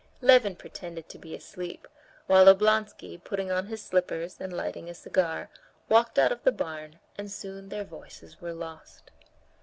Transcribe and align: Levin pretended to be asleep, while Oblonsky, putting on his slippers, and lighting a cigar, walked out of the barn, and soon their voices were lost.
Levin 0.19 0.55
pretended 0.55 1.07
to 1.07 1.19
be 1.19 1.35
asleep, 1.35 1.87
while 2.25 2.47
Oblonsky, 2.47 3.19
putting 3.23 3.51
on 3.51 3.67
his 3.67 3.83
slippers, 3.83 4.37
and 4.41 4.51
lighting 4.51 4.89
a 4.89 4.95
cigar, 4.95 5.47
walked 5.89 6.17
out 6.17 6.31
of 6.31 6.41
the 6.41 6.51
barn, 6.51 6.97
and 7.19 7.31
soon 7.31 7.69
their 7.69 7.83
voices 7.83 8.41
were 8.41 8.51
lost. 8.51 9.11